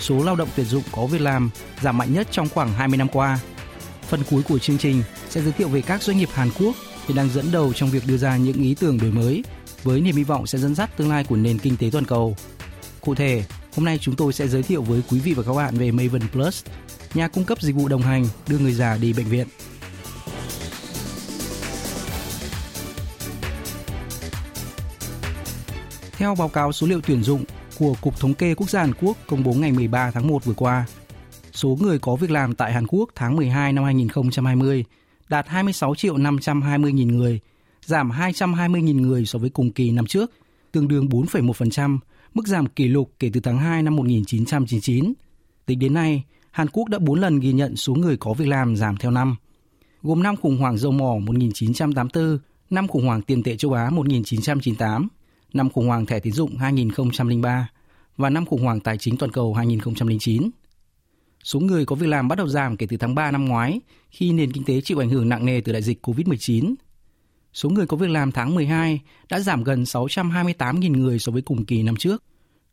số 0.00 0.24
lao 0.24 0.36
động 0.36 0.48
tuyển 0.56 0.66
dụng 0.66 0.82
có 0.92 1.06
việc 1.06 1.20
làm 1.20 1.50
giảm 1.82 1.98
mạnh 1.98 2.12
nhất 2.14 2.28
trong 2.30 2.48
khoảng 2.48 2.72
20 2.72 2.96
năm 2.96 3.08
qua. 3.08 3.38
Phần 4.08 4.20
cuối 4.30 4.42
của 4.42 4.58
chương 4.58 4.78
trình 4.78 5.02
sẽ 5.28 5.42
giới 5.42 5.52
thiệu 5.52 5.68
về 5.68 5.80
các 5.80 6.02
doanh 6.02 6.18
nghiệp 6.18 6.28
Hàn 6.32 6.50
Quốc 6.58 6.76
hiện 7.06 7.16
đang 7.16 7.30
dẫn 7.30 7.52
đầu 7.52 7.72
trong 7.72 7.90
việc 7.90 8.02
đưa 8.06 8.16
ra 8.16 8.36
những 8.36 8.62
ý 8.62 8.74
tưởng 8.74 8.98
đổi 8.98 9.10
mới 9.10 9.44
với 9.82 10.00
niềm 10.00 10.16
hy 10.16 10.24
vọng 10.24 10.46
sẽ 10.46 10.58
dẫn 10.58 10.74
dắt 10.74 10.96
tương 10.96 11.08
lai 11.08 11.24
của 11.24 11.36
nền 11.36 11.58
kinh 11.58 11.76
tế 11.76 11.88
toàn 11.92 12.04
cầu. 12.04 12.36
Cụ 13.00 13.14
thể, 13.14 13.44
hôm 13.76 13.84
nay 13.84 13.98
chúng 13.98 14.16
tôi 14.16 14.32
sẽ 14.32 14.48
giới 14.48 14.62
thiệu 14.62 14.82
với 14.82 15.02
quý 15.10 15.20
vị 15.20 15.34
và 15.34 15.42
các 15.42 15.52
bạn 15.52 15.74
về 15.74 15.90
Maven 15.90 16.28
Plus, 16.32 16.64
nhà 17.14 17.28
cung 17.28 17.44
cấp 17.44 17.62
dịch 17.62 17.74
vụ 17.74 17.88
đồng 17.88 18.02
hành 18.02 18.26
đưa 18.48 18.58
người 18.58 18.72
già 18.72 18.96
đi 18.96 19.12
bệnh 19.12 19.26
viện. 19.26 19.46
Theo 26.12 26.34
báo 26.34 26.48
cáo 26.48 26.72
số 26.72 26.86
liệu 26.86 27.00
tuyển 27.00 27.22
dụng 27.22 27.44
của 27.80 27.94
Cục 28.00 28.20
Thống 28.20 28.34
kê 28.34 28.54
Quốc 28.54 28.70
gia 28.70 28.80
Hàn 28.80 28.92
Quốc 29.00 29.16
công 29.26 29.44
bố 29.44 29.52
ngày 29.52 29.72
13 29.72 30.10
tháng 30.10 30.28
1 30.28 30.44
vừa 30.44 30.54
qua, 30.54 30.86
số 31.52 31.78
người 31.80 31.98
có 31.98 32.16
việc 32.16 32.30
làm 32.30 32.54
tại 32.54 32.72
Hàn 32.72 32.86
Quốc 32.86 33.10
tháng 33.14 33.36
12 33.36 33.72
năm 33.72 33.84
2020 33.84 34.84
đạt 35.28 35.48
26 35.48 35.94
triệu 35.94 36.16
520 36.16 36.92
nghìn 36.92 37.08
người, 37.08 37.40
giảm 37.84 38.10
220 38.10 38.82
nghìn 38.82 39.02
người 39.02 39.26
so 39.26 39.38
với 39.38 39.50
cùng 39.50 39.72
kỳ 39.72 39.90
năm 39.90 40.06
trước, 40.06 40.30
tương 40.72 40.88
đương 40.88 41.06
4,1%, 41.06 41.98
mức 42.34 42.46
giảm 42.46 42.66
kỷ 42.66 42.88
lục 42.88 43.10
kể 43.18 43.30
từ 43.32 43.40
tháng 43.40 43.58
2 43.58 43.82
năm 43.82 43.96
1999. 43.96 45.12
Tính 45.66 45.78
đến 45.78 45.94
nay, 45.94 46.24
Hàn 46.50 46.68
Quốc 46.68 46.88
đã 46.88 46.98
4 46.98 47.20
lần 47.20 47.40
ghi 47.40 47.52
nhận 47.52 47.76
số 47.76 47.94
người 47.94 48.16
có 48.16 48.32
việc 48.32 48.48
làm 48.48 48.76
giảm 48.76 48.96
theo 48.96 49.10
năm, 49.10 49.36
gồm 50.02 50.22
năm 50.22 50.36
khủng 50.36 50.58
hoảng 50.58 50.78
dầu 50.78 50.92
mỏ 50.92 51.18
1984, 51.20 52.38
năm 52.70 52.88
khủng 52.88 53.06
hoảng 53.06 53.22
tiền 53.22 53.42
tệ 53.42 53.56
châu 53.56 53.72
Á 53.72 53.90
1998, 53.90 55.08
năm 55.52 55.70
khủng 55.70 55.86
hoảng 55.86 56.06
thẻ 56.06 56.20
tín 56.20 56.32
dụng 56.32 56.56
2003 56.56 57.68
và 58.16 58.30
năm 58.30 58.46
khủng 58.46 58.62
hoảng 58.62 58.80
tài 58.80 58.98
chính 58.98 59.16
toàn 59.16 59.32
cầu 59.32 59.54
2009. 59.54 60.50
Số 61.44 61.60
người 61.60 61.86
có 61.86 61.96
việc 61.96 62.06
làm 62.06 62.28
bắt 62.28 62.38
đầu 62.38 62.48
giảm 62.48 62.76
kể 62.76 62.86
từ 62.90 62.96
tháng 62.96 63.14
3 63.14 63.30
năm 63.30 63.44
ngoái 63.44 63.80
khi 64.10 64.32
nền 64.32 64.52
kinh 64.52 64.64
tế 64.64 64.80
chịu 64.80 65.02
ảnh 65.02 65.10
hưởng 65.10 65.28
nặng 65.28 65.46
nề 65.46 65.60
từ 65.60 65.72
đại 65.72 65.82
dịch 65.82 66.06
COVID-19. 66.06 66.74
Số 67.52 67.68
người 67.68 67.86
có 67.86 67.96
việc 67.96 68.10
làm 68.10 68.32
tháng 68.32 68.54
12 68.54 69.00
đã 69.30 69.40
giảm 69.40 69.64
gần 69.64 69.82
628.000 69.82 70.92
người 70.92 71.18
so 71.18 71.32
với 71.32 71.42
cùng 71.42 71.64
kỳ 71.64 71.82
năm 71.82 71.96
trước. 71.96 72.22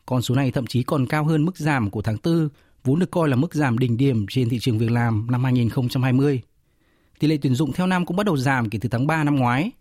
Con 0.05 0.21
số 0.21 0.35
này 0.35 0.51
thậm 0.51 0.67
chí 0.67 0.83
còn 0.83 1.05
cao 1.05 1.25
hơn 1.25 1.45
mức 1.45 1.57
giảm 1.57 1.89
của 1.89 2.01
tháng 2.01 2.17
4, 2.23 2.49
vốn 2.83 2.99
được 2.99 3.11
coi 3.11 3.29
là 3.29 3.35
mức 3.35 3.53
giảm 3.53 3.79
đỉnh 3.79 3.97
điểm 3.97 4.25
trên 4.29 4.49
thị 4.49 4.59
trường 4.59 4.77
việc 4.77 4.91
làm 4.91 5.27
năm 5.31 5.43
2020. 5.43 6.41
Tỷ 7.19 7.27
lệ 7.27 7.37
tuyển 7.41 7.55
dụng 7.55 7.73
theo 7.73 7.87
năm 7.87 8.05
cũng 8.05 8.17
bắt 8.17 8.25
đầu 8.25 8.37
giảm 8.37 8.69
kể 8.69 8.79
từ 8.81 8.89
tháng 8.89 9.07
3 9.07 9.23
năm 9.23 9.35
ngoái, 9.35 9.71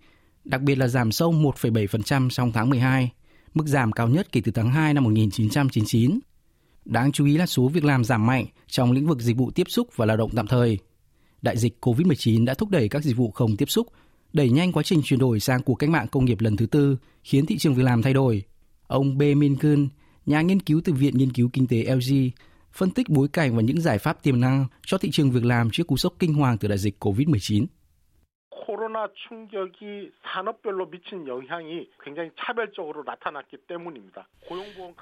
đặc 0.46 0.62
biệt 0.62 0.78
là 0.78 0.88
giảm 0.88 1.12
sâu 1.12 1.32
1,7% 1.32 2.30
trong 2.30 2.52
tháng 2.52 2.70
12, 2.70 3.10
mức 3.54 3.66
giảm 3.66 3.92
cao 3.92 4.08
nhất 4.08 4.32
kể 4.32 4.40
từ 4.44 4.52
tháng 4.52 4.70
2 4.70 4.94
năm 4.94 5.04
1999. 5.04 6.18
Đáng 6.84 7.12
chú 7.12 7.26
ý 7.26 7.36
là 7.36 7.46
số 7.46 7.68
việc 7.68 7.84
làm 7.84 8.04
giảm 8.04 8.26
mạnh 8.26 8.46
trong 8.66 8.92
lĩnh 8.92 9.06
vực 9.06 9.20
dịch 9.20 9.36
vụ 9.36 9.50
tiếp 9.50 9.66
xúc 9.68 9.88
và 9.96 10.06
lao 10.06 10.16
động 10.16 10.30
tạm 10.36 10.46
thời. 10.46 10.78
Đại 11.42 11.56
dịch 11.56 11.76
COVID-19 11.80 12.44
đã 12.44 12.54
thúc 12.54 12.70
đẩy 12.70 12.88
các 12.88 13.02
dịch 13.02 13.16
vụ 13.16 13.30
không 13.30 13.56
tiếp 13.56 13.70
xúc, 13.70 13.86
đẩy 14.32 14.50
nhanh 14.50 14.72
quá 14.72 14.82
trình 14.82 15.00
chuyển 15.04 15.20
đổi 15.20 15.40
sang 15.40 15.62
cuộc 15.62 15.74
cách 15.74 15.90
mạng 15.90 16.06
công 16.08 16.24
nghiệp 16.24 16.40
lần 16.40 16.56
thứ 16.56 16.66
tư, 16.66 16.96
khiến 17.22 17.46
thị 17.46 17.58
trường 17.58 17.74
việc 17.74 17.82
làm 17.82 18.02
thay 18.02 18.12
đổi. 18.12 18.42
Ông 18.86 19.18
B. 19.18 19.22
Min 19.36 19.56
Kun, 19.56 19.88
nhà 20.26 20.40
nghiên 20.40 20.60
cứu 20.60 20.80
từ 20.84 20.92
Viện 20.92 21.18
Nghiên 21.18 21.32
cứu 21.32 21.48
Kinh 21.52 21.66
tế 21.66 21.94
LG, 21.94 22.30
phân 22.72 22.90
tích 22.90 23.08
bối 23.08 23.28
cảnh 23.28 23.56
và 23.56 23.62
những 23.62 23.80
giải 23.80 23.98
pháp 23.98 24.22
tiềm 24.22 24.40
năng 24.40 24.66
cho 24.86 24.98
thị 24.98 25.10
trường 25.12 25.30
việc 25.30 25.44
làm 25.44 25.70
trước 25.70 25.86
cú 25.86 25.96
sốc 25.96 26.14
kinh 26.18 26.34
hoàng 26.34 26.58
từ 26.58 26.68
đại 26.68 26.78
dịch 26.78 27.04
COVID-19. 27.04 27.66
코로나 28.95 29.05
충격이 29.27 30.11
산업별로 30.23 30.89
미친 30.89 31.27
영향이 31.27 31.89
굉장히 32.01 32.29
차별적으로 32.39 33.03
나타났기 33.03 33.57
때문입니다. 33.67 34.25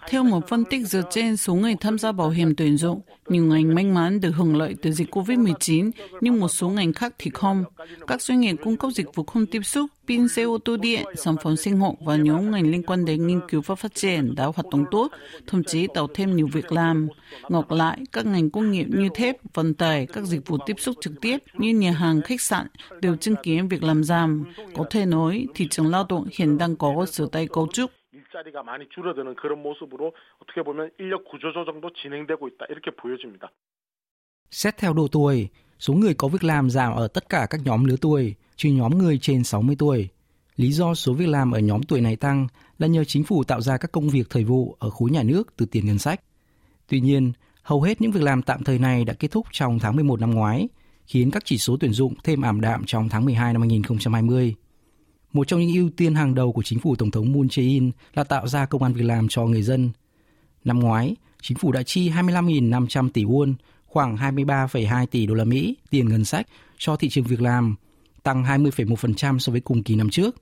Theo 0.07 0.23
một 0.23 0.47
phân 0.47 0.65
tích 0.65 0.87
dựa 0.87 1.03
trên 1.09 1.37
số 1.37 1.53
người 1.53 1.75
tham 1.75 1.97
gia 1.97 2.11
bảo 2.11 2.29
hiểm 2.29 2.55
tuyển 2.55 2.77
dụng, 2.77 3.01
nhiều 3.27 3.43
ngành 3.43 3.75
may 3.75 3.83
mắn 3.83 4.19
được 4.19 4.31
hưởng 4.31 4.57
lợi 4.57 4.75
từ 4.81 4.91
dịch 4.91 5.15
COVID-19, 5.15 5.91
nhưng 6.21 6.39
một 6.39 6.47
số 6.47 6.69
ngành 6.69 6.93
khác 6.93 7.13
thì 7.17 7.31
không. 7.33 7.63
Các 8.07 8.21
doanh 8.21 8.39
nghiệp 8.39 8.55
cung 8.63 8.77
cấp 8.77 8.91
dịch 8.91 9.15
vụ 9.15 9.23
không 9.23 9.45
tiếp 9.45 9.61
xúc, 9.61 9.89
pin 10.07 10.27
xe 10.27 10.43
ô 10.43 10.57
tô 10.57 10.77
điện, 10.77 11.05
sản 11.15 11.35
phẩm 11.43 11.55
sinh 11.55 11.79
hoạt 11.79 11.93
và 12.05 12.15
nhóm 12.15 12.51
ngành 12.51 12.71
liên 12.71 12.83
quan 12.83 13.05
đến 13.05 13.27
nghiên 13.27 13.39
cứu 13.47 13.61
và 13.65 13.75
phát 13.75 13.95
triển 13.95 14.35
đã 14.35 14.45
hoạt 14.45 14.65
động 14.71 14.85
tốt, 14.91 15.11
thậm 15.47 15.63
chí 15.63 15.87
tạo 15.93 16.07
thêm 16.13 16.35
nhiều 16.35 16.47
việc 16.53 16.71
làm. 16.71 17.07
Ngược 17.49 17.71
lại, 17.71 17.97
các 18.11 18.25
ngành 18.25 18.49
công 18.49 18.71
nghiệp 18.71 18.85
như 18.89 19.09
thép, 19.13 19.35
vận 19.53 19.73
tải, 19.73 20.07
các 20.13 20.23
dịch 20.23 20.47
vụ 20.47 20.57
tiếp 20.65 20.75
xúc 20.79 20.95
trực 21.01 21.13
tiếp 21.21 21.37
như 21.53 21.69
nhà 21.69 21.91
hàng, 21.91 22.21
khách 22.21 22.41
sạn 22.41 22.67
đều 23.01 23.15
chứng 23.15 23.35
kiến 23.43 23.67
việc 23.67 23.82
làm 23.83 24.03
giảm. 24.03 24.45
Có 24.75 24.85
thể 24.89 25.05
nói, 25.05 25.47
thị 25.55 25.67
trường 25.69 25.87
lao 25.87 26.05
động 26.09 26.25
hiện 26.37 26.57
đang 26.57 26.75
có 26.75 27.05
sự 27.07 27.29
tái 27.31 27.47
cấu 27.47 27.67
trúc. 27.67 27.91
일자리가 28.13 28.63
많이 28.63 28.87
줄어드는 28.89 29.35
그런 29.35 29.61
모습으로 29.61 30.13
어떻게 30.41 30.63
보면 30.63 30.91
인력 30.99 31.25
구조 31.25 31.51
조정도 31.53 31.91
진행되고 31.93 32.47
있다 32.47 32.65
이렇게 32.69 32.91
보여집니다. 32.91 33.49
Xét 34.51 34.77
theo 34.77 34.93
độ 34.93 35.07
tuổi, 35.07 35.49
số 35.79 35.93
người 35.93 36.13
có 36.13 36.27
việc 36.27 36.43
làm 36.43 36.69
giảm 36.69 36.93
ở 36.93 37.07
tất 37.07 37.29
cả 37.29 37.47
các 37.49 37.61
nhóm 37.65 37.85
lứa 37.85 37.95
tuổi, 38.01 38.35
trừ 38.55 38.69
nhóm 38.69 38.97
người 38.97 39.17
trên 39.21 39.43
60 39.43 39.75
tuổi. 39.79 40.09
Lý 40.55 40.71
do 40.71 40.93
số 40.93 41.13
việc 41.13 41.27
làm 41.27 41.51
ở 41.51 41.59
nhóm 41.59 41.83
tuổi 41.83 42.01
này 42.01 42.15
tăng 42.15 42.47
là 42.79 42.87
nhờ 42.87 43.03
chính 43.03 43.23
phủ 43.23 43.43
tạo 43.43 43.61
ra 43.61 43.77
các 43.77 43.91
công 43.91 44.09
việc 44.09 44.29
thời 44.29 44.43
vụ 44.43 44.75
ở 44.79 44.89
khối 44.89 45.09
nhà 45.09 45.23
nước 45.23 45.53
từ 45.57 45.65
tiền 45.65 45.85
ngân 45.85 45.97
sách. 45.97 46.21
Tuy 46.87 46.99
nhiên, 46.99 47.31
hầu 47.61 47.81
hết 47.81 48.01
những 48.01 48.11
việc 48.11 48.23
làm 48.23 48.41
tạm 48.41 48.63
thời 48.63 48.79
này 48.79 49.05
đã 49.05 49.13
kết 49.13 49.31
thúc 49.31 49.47
trong 49.51 49.79
tháng 49.79 49.95
11 49.95 50.19
năm 50.19 50.31
ngoái, 50.31 50.67
khiến 51.06 51.30
các 51.30 51.44
chỉ 51.44 51.58
số 51.58 51.76
tuyển 51.80 51.92
dụng 51.92 52.14
thêm 52.24 52.42
ảm 52.42 52.60
đạm 52.60 52.84
trong 52.86 53.08
tháng 53.08 53.24
12 53.24 53.52
năm 53.52 53.62
2020. 53.62 54.54
Một 55.32 55.48
trong 55.48 55.60
những 55.60 55.74
ưu 55.74 55.90
tiên 55.96 56.14
hàng 56.14 56.34
đầu 56.34 56.52
của 56.52 56.62
chính 56.62 56.78
phủ 56.78 56.96
Tổng 56.96 57.10
thống 57.10 57.32
Moon 57.32 57.46
Jae-in 57.46 57.90
là 58.14 58.24
tạo 58.24 58.48
ra 58.48 58.66
công 58.66 58.82
an 58.82 58.92
việc 58.92 59.04
làm 59.04 59.28
cho 59.28 59.44
người 59.44 59.62
dân. 59.62 59.90
Năm 60.64 60.80
ngoái, 60.80 61.16
chính 61.42 61.58
phủ 61.58 61.72
đã 61.72 61.82
chi 61.82 62.10
25.500 62.10 63.10
tỷ 63.10 63.24
won, 63.24 63.54
khoảng 63.86 64.16
23,2 64.16 65.06
tỷ 65.06 65.26
đô 65.26 65.34
la 65.34 65.44
Mỹ 65.44 65.76
tiền 65.90 66.08
ngân 66.08 66.24
sách 66.24 66.46
cho 66.78 66.96
thị 66.96 67.08
trường 67.08 67.24
việc 67.24 67.40
làm, 67.40 67.76
tăng 68.22 68.44
20,1% 68.44 69.38
so 69.38 69.50
với 69.50 69.60
cùng 69.60 69.82
kỳ 69.82 69.94
năm 69.96 70.10
trước. 70.10 70.36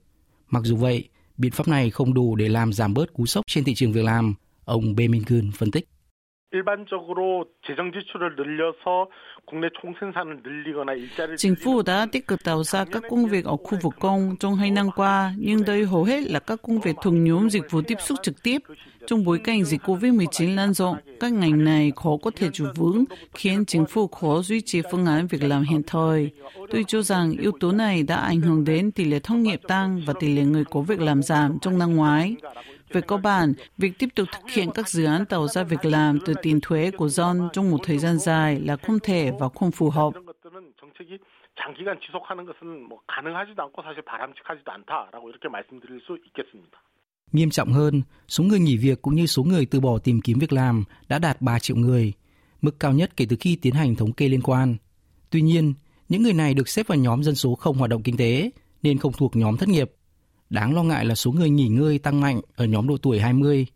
Mặc 0.51 0.63
dù 0.65 0.77
vậy, 0.77 1.09
biện 1.37 1.53
pháp 1.53 1.69
này 1.69 1.91
không 1.91 2.15
đủ 2.15 2.37
để 2.37 2.49
làm 2.49 2.73
giảm 2.73 2.95
bớt 2.95 3.13
cú 3.13 3.27
sốc 3.27 3.45
trên 3.47 3.65
thị 3.65 3.75
trường 3.75 3.93
việc 3.93 4.05
làm, 4.05 4.35
ông 4.65 4.97
Bae 4.97 5.09
Min 5.09 5.25
Kun 5.25 5.51
phân 5.57 5.71
tích. 5.71 5.89
Chính 11.37 11.55
phủ 11.65 11.83
đã 11.83 12.07
tích 12.13 12.27
cực 12.27 12.45
tạo 12.45 12.65
ra 12.65 12.85
các 12.85 13.03
công 13.11 13.27
việc 13.27 13.45
ở 13.45 13.57
khu 13.57 13.79
vực 13.83 13.95
công 14.01 14.37
trong 14.41 14.55
hai 14.55 14.71
năm 14.71 14.91
qua, 14.97 15.35
nhưng 15.39 15.65
đây 15.65 15.85
hầu 15.85 16.05
hết 16.05 16.23
là 16.31 16.41
các 16.41 16.63
công 16.63 16.81
việc 16.81 16.97
thuộc 17.03 17.15
nhóm 17.15 17.51
dịch 17.51 17.71
vụ 17.71 17.83
tiếp 17.83 17.99
xúc 18.01 18.19
trực 18.23 18.43
tiếp. 18.43 18.59
Trong 19.07 19.25
bối 19.25 19.39
cảnh 19.39 19.65
dịch 19.65 19.83
COVID-19 19.83 20.55
lan 20.55 20.73
rộng, 20.73 20.97
các 21.21 21.33
ngành 21.33 21.65
này 21.65 21.93
khó 21.97 22.17
có 22.23 22.31
thể 22.37 22.49
trụ 22.53 22.65
vững, 22.77 23.05
khiến 23.35 23.65
chính 23.65 23.87
phủ 23.87 24.07
khó 24.07 24.43
duy 24.43 24.61
trì 24.61 24.83
phương 24.91 25.07
án 25.07 25.27
việc 25.27 25.43
làm 25.43 25.63
hiện 25.63 25.83
thời. 25.87 26.31
Tôi 26.71 26.85
cho 26.89 27.03
rằng 27.03 27.33
yếu 27.33 27.53
tố 27.61 27.73
này 27.73 28.03
đã 28.03 28.17
ảnh 28.17 28.41
hưởng 28.41 28.65
đến 28.65 28.93
tỷ 28.93 29.05
lệ 29.05 29.19
thất 29.19 29.35
nghiệp 29.35 29.61
tăng 29.69 30.01
và 30.07 30.15
tỷ 30.21 30.37
lệ 30.37 30.43
người 30.43 30.65
có 30.65 30.81
việc 30.81 31.01
làm 31.01 31.23
giảm 31.23 31.59
trong 31.63 31.79
năm 31.79 31.97
ngoái. 31.97 32.37
Về 32.92 33.02
cơ 33.02 33.18
bản, 33.18 33.54
việc 33.78 34.00
tiếp 34.00 34.10
tục 34.16 34.28
thực 34.32 34.50
hiện 34.52 34.70
các 34.74 34.90
dự 34.90 35.06
án 35.06 35.26
tạo 35.26 35.48
ra 35.48 35.64
việc 35.64 35.86
làm 35.86 36.20
từ 36.26 36.34
tiền 36.42 36.60
thuế 36.62 36.92
của 36.92 37.10
dân 37.10 37.50
trong 37.54 37.72
một 37.72 37.78
thời 37.84 37.98
gian 37.98 38.20
dài 38.20 38.60
là 38.60 38.78
không 38.78 39.00
thể 39.04 39.32
và 39.40 39.50
không 39.50 39.72
phù 39.72 39.90
hợp. 39.90 40.14
장기간 41.58 42.00
지속하는 42.06 42.46
것은 42.46 42.88
뭐 42.88 43.00
가능하지도 43.08 43.62
않고 43.64 43.82
사실 43.82 44.02
바람직하지도 44.04 44.72
않다라고 44.72 45.30
이렇게 45.30 45.50
말씀드릴 45.50 46.00
수 46.06 46.18
있겠습니다. 46.28 46.78
Nghiêm 47.34 47.50
trọng 47.50 47.74
hơn, 47.74 48.04
số 48.28 48.44
người 48.44 48.60
nghỉ 48.60 48.78
việc 48.78 49.02
cũng 49.02 49.16
như 49.16 49.26
số 49.26 49.44
người 49.44 49.66
từ 49.66 49.80
bỏ 49.80 49.98
tìm 49.98 50.22
kiếm 50.22 50.40
việc 50.40 50.54
làm 50.54 50.84
đã 51.08 51.20
đạt 51.20 51.42
3 51.42 51.60
triệu 51.60 51.78
người, 51.78 52.14
mức 52.62 52.80
cao 52.80 52.94
nhất 52.94 53.18
kể 53.18 53.26
từ 53.30 53.36
khi 53.40 53.56
tiến 53.56 53.74
hành 53.74 53.96
thống 53.96 54.14
kê 54.14 54.30
liên 54.30 54.42
quan. 54.42 54.76
Tuy 55.30 55.42
nhiên, 55.42 55.74
những 56.10 56.24
người 56.24 56.34
này 56.34 56.54
được 56.54 56.70
xếp 56.70 56.88
vào 56.88 56.98
nhóm 56.98 57.24
dân 57.24 57.36
số 57.36 57.56
không 57.56 57.78
hoạt 57.78 57.90
động 57.90 58.04
kinh 58.04 58.18
tế, 58.18 58.50
nên 58.84 58.98
không 58.98 59.14
thuộc 59.18 59.36
nhóm 59.36 59.58
thất 59.58 59.70
nghiệp. 59.70 59.92
Đáng 60.53 60.75
lo 60.75 60.83
ngại 60.83 61.05
là 61.05 61.15
số 61.15 61.33
người 61.33 61.51
nghỉ 61.51 61.69
ngơi 61.69 61.99
tăng 61.99 62.21
mạnh 62.21 62.41
ở 62.57 62.65
nhóm 62.65 62.89
độ 62.89 62.97
tuổi 62.97 63.21
20. 63.21 63.67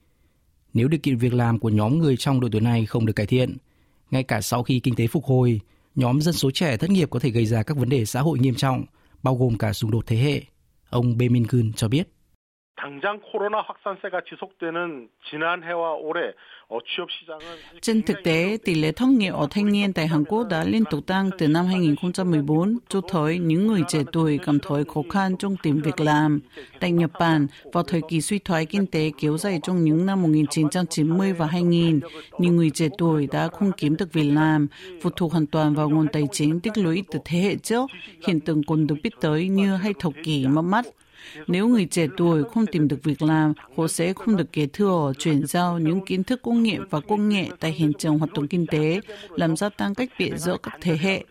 Nếu 0.74 0.88
điều 0.88 1.00
kiện 1.02 1.16
việc 1.16 1.34
làm 1.34 1.58
của 1.58 1.68
nhóm 1.68 1.98
người 1.98 2.16
trong 2.16 2.40
độ 2.40 2.48
tuổi 2.52 2.60
này 2.60 2.86
không 2.86 3.06
được 3.06 3.12
cải 3.12 3.26
thiện, 3.26 3.56
ngay 4.10 4.22
cả 4.22 4.40
sau 4.40 4.62
khi 4.62 4.80
kinh 4.80 4.94
tế 4.94 5.06
phục 5.06 5.24
hồi, 5.24 5.60
nhóm 5.94 6.20
dân 6.20 6.34
số 6.34 6.50
trẻ 6.50 6.76
thất 6.76 6.90
nghiệp 6.90 7.10
có 7.10 7.18
thể 7.18 7.30
gây 7.30 7.46
ra 7.46 7.62
các 7.62 7.76
vấn 7.76 7.88
đề 7.88 8.04
xã 8.04 8.20
hội 8.20 8.38
nghiêm 8.38 8.54
trọng, 8.54 8.84
bao 9.22 9.36
gồm 9.36 9.58
cả 9.58 9.72
xung 9.72 9.90
đột 9.90 10.06
thế 10.06 10.16
hệ. 10.16 10.42
Ông 10.90 11.18
Bemin 11.18 11.46
Kun 11.46 11.72
cho 11.72 11.88
biết. 11.88 12.08
Trên 17.80 18.02
thực 18.02 18.16
tế, 18.24 18.58
tỷ 18.64 18.74
lệ 18.74 18.92
thất 18.92 19.06
nghiệp 19.08 19.32
ở 19.34 19.46
thanh 19.50 19.72
niên 19.72 19.92
tại 19.92 20.06
Hàn 20.06 20.24
Quốc 20.24 20.46
đã 20.50 20.64
liên 20.64 20.84
tục 20.90 21.06
tăng 21.06 21.30
từ 21.38 21.48
năm 21.48 21.66
2014, 21.66 22.78
cho 22.88 23.00
thấy 23.08 23.38
những 23.38 23.66
người 23.66 23.82
trẻ 23.88 23.98
tuổi 24.12 24.38
cảm 24.46 24.58
thấy 24.58 24.84
khó 24.94 25.02
khăn 25.10 25.36
trong 25.36 25.56
tìm 25.62 25.82
việc 25.82 26.00
làm. 26.00 26.40
Tại 26.80 26.90
Nhật 26.90 27.10
Bản, 27.20 27.46
vào 27.72 27.84
thời 27.84 28.00
kỳ 28.08 28.20
suy 28.20 28.38
thoái 28.38 28.66
kinh 28.66 28.86
tế 28.86 29.10
kéo 29.20 29.38
dài 29.38 29.60
trong 29.62 29.84
những 29.84 30.06
năm 30.06 30.22
1990 30.22 31.32
và 31.32 31.46
2000, 31.46 32.00
nhiều 32.38 32.52
người 32.52 32.70
trẻ 32.70 32.88
tuổi 32.98 33.28
đã 33.32 33.48
không 33.48 33.72
kiếm 33.76 33.96
được 33.96 34.12
việc 34.12 34.30
làm, 34.34 34.66
phụ 35.02 35.10
thuộc 35.10 35.32
hoàn 35.32 35.46
toàn 35.46 35.74
vào 35.74 35.90
nguồn 35.90 36.08
tài 36.12 36.22
chính 36.32 36.60
tích 36.60 36.78
lũy 36.78 37.04
từ 37.10 37.18
thế 37.24 37.38
hệ 37.38 37.56
trước, 37.56 37.90
hiện 38.26 38.40
tượng 38.40 38.62
còn 38.66 38.86
được 38.86 38.96
biết 39.02 39.12
tới 39.20 39.48
như 39.48 39.76
hay 39.76 39.94
thập 39.98 40.12
kỷ 40.24 40.46
mất 40.46 40.62
mắt. 40.62 40.86
Nếu 41.47 41.67
người 41.67 41.85
trẻ 41.85 42.07
tuổi 42.17 42.43
không 42.43 42.65
tìm 42.65 42.87
được 42.87 43.03
việc 43.03 43.21
làm, 43.21 43.53
họ 43.77 43.87
sẽ 43.87 44.13
không 44.13 44.37
được 44.37 44.51
kế 44.51 44.67
thừa, 44.67 45.13
chuyển 45.19 45.45
giao 45.45 45.79
những 45.79 46.05
kiến 46.05 46.23
thức 46.23 46.41
công 46.41 46.63
nghệ 46.63 46.77
và 46.89 46.99
công 46.99 47.29
nghệ 47.29 47.49
tại 47.59 47.71
hiện 47.71 47.93
trường 47.93 48.19
hoạt 48.19 48.33
động 48.33 48.47
kinh 48.47 48.65
tế, 48.67 48.99
làm 49.29 49.55
gia 49.55 49.69
tăng 49.69 49.95
cách 49.95 50.09
biệt 50.19 50.31
giữa 50.35 50.57
các 50.63 50.77
thế 50.81 50.97
hệ. 51.01 51.23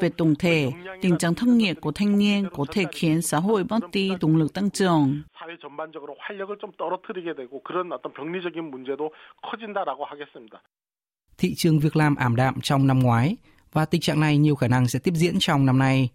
Về 0.00 0.08
tổng 0.16 0.34
thể, 0.34 0.72
tình 1.02 1.18
trạng 1.18 1.34
thất 1.34 1.48
nghiệp 1.48 1.76
của 1.80 1.92
thanh 1.92 2.18
niên 2.18 2.48
có 2.56 2.64
thể 2.72 2.84
khiến 2.92 3.22
xã 3.22 3.38
hội 3.38 3.64
mất 3.64 3.80
đi 3.92 4.10
động 4.20 4.36
lực 4.36 4.52
tăng 4.52 4.70
trưởng. 4.70 5.22
사회 5.40 5.56
전반적으로 5.62 6.14
활력을 6.18 6.58
좀 6.60 6.72
떨어뜨리게 6.78 7.34
되고 7.34 7.62
그런 7.62 7.92
어떤 7.92 8.12
병리적인 8.12 8.70
문제도 8.70 9.10
커진다라고 9.42 10.04
하겠습니다. 10.04 10.62
Thị 11.38 11.54
trường 11.56 11.78
việc 11.78 11.96
làm 11.96 12.16
ảm 12.16 12.36
đạm 12.36 12.60
trong 12.60 12.86
năm 12.86 12.98
ngoái 12.98 13.36
và 13.72 13.84
tình 13.84 14.00
trạng 14.00 14.20
này 14.20 14.38
nhiều 14.38 14.54
khả 14.54 14.68
năng 14.68 14.88
sẽ 14.88 14.98
tiếp 14.98 15.14
diễn 15.14 15.34
trong 15.38 15.66
năm 15.66 15.78
nay. 15.78 16.08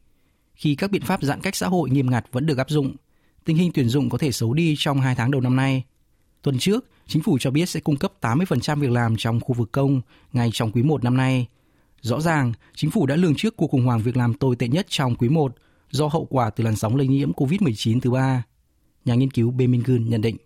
Khi 0.54 0.76
các 0.76 0.92
biện 0.92 1.02
pháp 1.02 1.22
giãn 1.22 1.40
cách 1.42 1.56
xã 1.56 1.68
hội 1.68 1.90
nghiêm 1.90 2.10
ngặt 2.10 2.26
vẫn 2.32 2.46
được 2.46 2.58
áp 2.58 2.70
dụng, 2.70 2.96
tình 3.48 3.58
hình 3.58 3.72
tuyển 3.74 3.90
dụng 3.90 4.10
có 4.10 4.18
thể 4.18 4.32
xấu 4.32 4.54
đi 4.54 4.76
trong 4.78 5.02
hai 5.02 5.16
tháng 5.16 5.32
đầu 5.32 5.42
năm 5.42 5.56
nay. 5.56 5.84
Tuần 6.42 6.56
trước, 6.60 6.86
chính 7.06 7.24
phủ 7.24 7.38
cho 7.40 7.52
biết 7.52 7.70
sẽ 7.70 7.80
cung 7.80 7.98
cấp 7.98 8.12
80% 8.22 8.80
việc 8.80 8.92
làm 8.92 9.16
trong 9.18 9.40
khu 9.40 9.54
vực 9.54 9.72
công 9.72 10.02
ngay 10.34 10.50
trong 10.54 10.72
quý 10.72 10.84
1 10.84 11.04
năm 11.04 11.18
nay. 11.18 11.48
Rõ 12.02 12.20
ràng, 12.20 12.54
chính 12.74 12.92
phủ 12.92 13.06
đã 13.06 13.16
lường 13.16 13.36
trước 13.36 13.58
cuộc 13.58 13.68
khủng 13.68 13.86
hoảng 13.86 14.00
việc 14.00 14.18
làm 14.18 14.34
tồi 14.34 14.56
tệ 14.56 14.68
nhất 14.68 14.86
trong 14.90 15.16
quý 15.16 15.30
1 15.30 15.56
do 15.90 16.08
hậu 16.08 16.26
quả 16.26 16.50
từ 16.50 16.64
làn 16.64 16.76
sóng 16.76 16.96
lây 16.96 17.08
nhiễm 17.08 17.32
COVID-19 17.32 18.00
thứ 18.00 18.12
ba. 18.12 18.44
Nhà 19.06 19.16
nghiên 19.16 19.32
cứu 19.32 19.52
Bê 19.52 19.68
Minh 19.68 19.84
Gươn 19.86 20.10
nhận 20.10 20.22
định. 20.22 20.38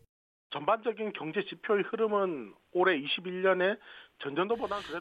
전반적인 0.51 1.11
경제 1.13 1.43
지표의 1.43 1.83
흐름은 1.89 2.53
올해 2.71 2.95
21년에 3.03 3.77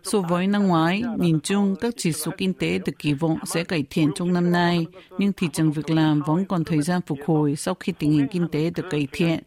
So 0.04 0.20
với 0.20 0.48
năm 0.48 0.68
ngoái, 0.68 1.04
nhìn 1.20 1.40
chung 1.40 1.76
các 1.82 1.94
chỉ 1.98 2.12
số 2.14 2.32
kinh 2.38 2.54
tế 2.54 2.80
được 2.86 2.94
kỳ 3.00 3.14
vọng 3.14 3.38
sẽ 3.46 3.64
cải 3.64 3.84
thiện 3.90 4.12
trong 4.16 4.34
năm 4.34 4.52
nay, 4.52 4.86
nhưng 5.18 5.34
thị 5.34 5.48
trường 5.54 5.72
việc 5.72 5.90
làm 5.90 6.22
vẫn 6.22 6.46
còn 6.46 6.64
thời 6.64 6.82
gian 6.82 7.02
phục 7.08 7.20
hồi 7.26 7.56
sau 7.56 7.74
khi 7.74 7.94
tình 8.00 8.12
hình 8.12 8.28
kinh 8.32 8.48
tế 8.48 8.70
được 8.76 8.86
cải 8.90 9.08
thiện. 9.12 9.40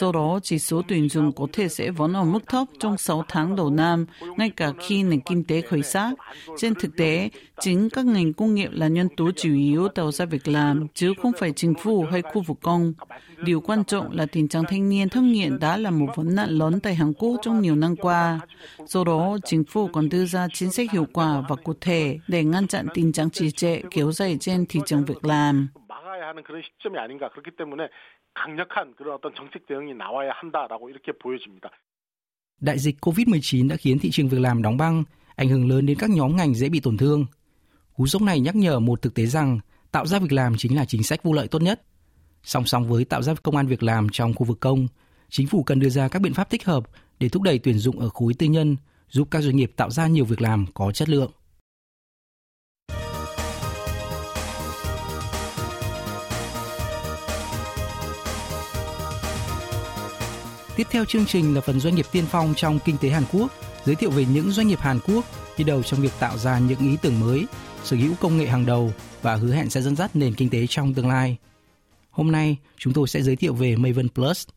Do 0.00 0.12
đó, 0.12 0.40
chỉ 0.42 0.58
số 0.58 0.82
tuyển 0.88 1.08
dụng 1.08 1.32
có 1.32 1.46
thể 1.52 1.68
sẽ 1.68 1.90
vẫn 1.90 2.12
ở 2.12 2.24
mức 2.24 2.48
thấp 2.48 2.64
trong 2.80 2.98
6 2.98 3.24
tháng 3.28 3.56
đầu 3.56 3.70
năm, 3.70 4.06
ngay 4.36 4.50
cả 4.50 4.72
khi 4.80 5.02
nền 5.02 5.20
kinh 5.20 5.44
tế 5.44 5.60
khởi 5.60 5.82
sắc. 5.82 6.14
Trên 6.58 6.74
thực 6.74 6.96
tế, 6.96 7.30
chính 7.60 7.90
các 7.90 8.06
ngành 8.06 8.32
công 8.32 8.54
nghiệp 8.54 8.68
là 8.72 8.88
nhân 8.88 9.08
tố 9.16 9.30
chủ 9.36 9.54
yếu 9.54 9.88
tạo 9.88 10.12
ra 10.12 10.24
việc 10.24 10.48
làm, 10.48 10.86
chứ 10.94 11.12
không 11.22 11.32
phải 11.40 11.52
chính 11.52 11.74
phủ 11.82 12.06
hay 12.10 12.22
khu 12.22 12.42
vực 12.42 12.58
công. 12.62 12.92
Điều 13.44 13.60
quan 13.60 13.84
trọng 13.84 14.12
là 14.12 14.26
tình 14.26 14.48
trạng 14.48 14.64
thanh 14.68 14.88
niên 14.88 15.08
thất 15.08 15.20
nghiệp 15.20 15.50
đã 15.60 15.76
là 15.76 15.90
một 15.90 16.06
vấn 16.16 16.34
nạn 16.34 16.50
lớn 16.50 16.80
tại 16.80 16.94
Hàn 16.94 17.12
Quốc 17.12 17.36
trong 17.42 17.60
nhiều 17.60 17.76
năm 17.76 17.96
qua. 17.96 18.40
Do 18.86 19.04
đó, 19.04 19.38
chính 19.44 19.64
phủ 19.64 19.88
còn 19.92 20.08
đưa 20.08 20.26
ra 20.26 20.48
chính 20.54 20.70
sách 20.70 20.92
hiệu 20.92 21.06
quả 21.12 21.42
và 21.48 21.56
cụ 21.56 21.72
thể 21.80 22.18
để 22.28 22.44
ngăn 22.44 22.66
chặn 22.66 22.86
tình 22.94 23.12
trạng 23.12 23.30
trì 23.30 23.50
trệ 23.50 23.80
kéo 23.90 24.12
dài 24.12 24.36
trên 24.40 24.66
thị 24.66 24.80
trường 24.86 25.04
việc 25.04 25.24
làm. 25.24 25.68
막아야 26.25 26.27
하는 26.29 26.43
그런 26.43 26.61
시점이 26.61 26.97
아닌가 26.97 27.29
그렇기 27.29 27.51
때문에 27.57 27.87
강력한 28.33 28.93
그런 28.95 29.15
어떤 29.15 29.33
정책 29.35 29.67
대응이 29.67 29.93
나와야 29.93 30.31
한다라고 30.33 30.89
이렇게 30.89 31.11
보여집니다. 31.11 31.69
Đại 32.61 32.77
dịch 32.77 32.97
COVID-19 33.01 33.69
đã 33.69 33.75
khiến 33.75 33.99
thị 33.99 34.09
trường 34.11 34.29
việc 34.29 34.39
làm 34.39 34.61
đóng 34.61 34.77
băng, 34.77 35.03
ảnh 35.35 35.49
hưởng 35.49 35.69
lớn 35.69 35.85
đến 35.85 35.97
các 35.99 36.09
nhóm 36.09 36.35
ngành 36.35 36.53
dễ 36.53 36.69
bị 36.69 36.79
tổn 36.79 36.97
thương. 36.97 37.25
Cú 37.93 38.07
sốc 38.07 38.21
này 38.21 38.39
nhắc 38.39 38.55
nhở 38.55 38.79
một 38.79 39.01
thực 39.01 39.15
tế 39.15 39.25
rằng 39.25 39.59
tạo 39.91 40.05
ra 40.05 40.19
việc 40.19 40.31
làm 40.31 40.53
chính 40.57 40.75
là 40.75 40.85
chính 40.85 41.03
sách 41.03 41.23
vụ 41.23 41.33
lợi 41.33 41.47
tốt 41.47 41.61
nhất. 41.61 41.81
Song 42.43 42.65
song 42.65 42.87
với 42.87 43.05
tạo 43.05 43.21
ra 43.21 43.33
công 43.43 43.55
an 43.55 43.67
việc 43.67 43.83
làm 43.83 44.09
trong 44.09 44.33
khu 44.33 44.45
vực 44.45 44.57
công, 44.59 44.87
chính 45.29 45.47
phủ 45.47 45.63
cần 45.63 45.79
đưa 45.79 45.89
ra 45.89 46.07
các 46.07 46.21
biện 46.21 46.33
pháp 46.33 46.49
thích 46.49 46.65
hợp 46.65 46.83
để 47.19 47.29
thúc 47.29 47.41
đẩy 47.41 47.59
tuyển 47.59 47.77
dụng 47.77 47.99
ở 47.99 48.09
khối 48.09 48.33
tư 48.39 48.45
nhân, 48.45 48.77
giúp 49.07 49.27
các 49.31 49.41
doanh 49.41 49.55
nghiệp 49.55 49.71
tạo 49.75 49.89
ra 49.89 50.07
nhiều 50.07 50.25
việc 50.25 50.41
làm 50.41 50.65
có 50.73 50.91
chất 50.91 51.09
lượng. 51.09 51.31
Tiếp 60.76 60.86
theo 60.90 61.04
chương 61.04 61.26
trình 61.26 61.54
là 61.54 61.60
phần 61.60 61.80
doanh 61.80 61.94
nghiệp 61.94 62.06
tiên 62.12 62.24
phong 62.28 62.54
trong 62.56 62.78
kinh 62.84 62.96
tế 62.98 63.08
Hàn 63.08 63.22
Quốc, 63.32 63.52
giới 63.84 63.94
thiệu 63.96 64.10
về 64.10 64.24
những 64.24 64.50
doanh 64.50 64.68
nghiệp 64.68 64.78
Hàn 64.78 64.98
Quốc 65.06 65.24
đi 65.58 65.64
đầu 65.64 65.82
trong 65.82 66.00
việc 66.00 66.12
tạo 66.20 66.38
ra 66.38 66.58
những 66.58 66.78
ý 66.78 66.96
tưởng 67.02 67.20
mới, 67.20 67.46
sở 67.84 67.96
hữu 67.96 68.14
công 68.20 68.36
nghệ 68.36 68.46
hàng 68.46 68.66
đầu 68.66 68.92
và 69.22 69.36
hứa 69.36 69.52
hẹn 69.52 69.70
sẽ 69.70 69.82
dẫn 69.82 69.96
dắt 69.96 70.16
nền 70.16 70.34
kinh 70.34 70.50
tế 70.50 70.66
trong 70.66 70.94
tương 70.94 71.08
lai. 71.08 71.36
Hôm 72.10 72.32
nay, 72.32 72.56
chúng 72.76 72.92
tôi 72.92 73.08
sẽ 73.08 73.22
giới 73.22 73.36
thiệu 73.36 73.54
về 73.54 73.76
Maven 73.76 74.08
Plus, 74.08 74.48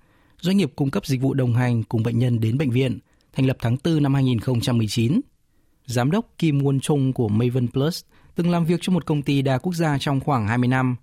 doanh 0.41 0.57
nghiệp 0.57 0.71
cung 0.75 0.91
cấp 0.91 1.05
dịch 1.05 1.21
vụ 1.21 1.33
đồng 1.33 1.53
hành 1.53 1.83
cùng 1.83 2.03
bệnh 2.03 2.19
nhân 2.19 2.39
đến 2.39 2.57
bệnh 2.57 2.71
viện, 2.71 2.99
thành 3.33 3.45
lập 3.45 3.57
tháng 3.59 3.77
4 3.83 4.03
năm 4.03 4.13
2019. 4.13 5.21
Giám 5.85 6.11
đốc 6.11 6.25
Kim 6.37 6.59
Won 6.59 6.79
Chung 6.79 7.13
của 7.13 7.29
Maven 7.29 7.67
Plus 7.67 8.03
từng 8.35 8.51
làm 8.51 8.65
việc 8.65 8.79
cho 8.81 8.93
một 8.93 9.05
công 9.05 9.21
ty 9.21 9.41
đa 9.41 9.57
quốc 9.57 9.73
gia 9.73 9.97
trong 9.99 10.19
khoảng 10.19 10.47
20 10.47 10.67
năm. 10.67 10.95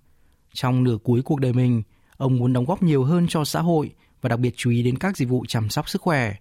Trong 0.53 0.83
nửa 0.83 0.97
cuối 1.03 1.21
cuộc 1.21 1.39
đời 1.39 1.53
mình, 1.53 1.83
ông 2.17 2.37
muốn 2.37 2.53
đóng 2.53 2.65
góp 2.65 2.83
nhiều 2.83 3.03
hơn 3.03 3.27
cho 3.29 3.45
xã 3.45 3.61
hội 3.61 3.91
và 4.27 4.29
đặc 4.29 4.39
biệt 4.39 4.53
chú 4.57 4.69
ý 4.69 4.83
đến 4.83 4.97
các 4.97 5.17
dịch 5.17 5.29
vụ 5.29 5.45
chăm 5.47 5.69
sóc 5.69 5.89
sức 5.89 6.01
khỏe. 6.01 6.35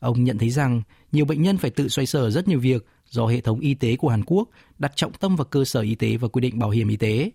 Ông 0.00 0.24
nhận 0.24 0.38
thấy 0.38 0.50
rằng 0.50 0.82
nhiều 1.12 1.24
bệnh 1.24 1.42
nhân 1.42 1.58
phải 1.58 1.70
tự 1.70 1.88
xoay 1.88 2.06
sở 2.06 2.30
rất 2.30 2.48
nhiều 2.48 2.60
việc 2.60 2.86
do 3.06 3.26
hệ 3.26 3.40
thống 3.40 3.60
y 3.60 3.74
tế 3.74 3.96
của 3.96 4.08
Hàn 4.08 4.22
Quốc 4.26 4.48
đặt 4.78 4.92
trọng 4.96 5.12
tâm 5.12 5.36
vào 5.36 5.44
cơ 5.44 5.64
sở 5.64 5.80
y 5.80 5.94
tế 5.94 6.16
và 6.16 6.28
quy 6.28 6.40
định 6.40 6.58
bảo 6.58 6.70
hiểm 6.70 6.88
y 6.88 6.96
tế. 6.96 7.30